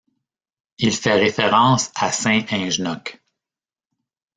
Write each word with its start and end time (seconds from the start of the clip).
Il 0.79 0.95
fait 0.95 1.13
référence 1.13 1.91
à 1.95 2.11
saint 2.11 2.41
Ingenoc. 2.49 3.21